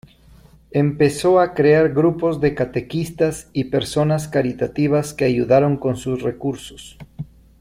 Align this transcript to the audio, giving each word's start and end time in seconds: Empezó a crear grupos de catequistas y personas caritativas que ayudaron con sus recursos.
Empezó 0.71 1.39
a 1.39 1.53
crear 1.53 1.93
grupos 1.93 2.41
de 2.41 2.55
catequistas 2.55 3.51
y 3.53 3.65
personas 3.65 4.27
caritativas 4.27 5.13
que 5.13 5.25
ayudaron 5.25 5.77
con 5.77 5.95
sus 5.95 6.23
recursos. 6.23 6.97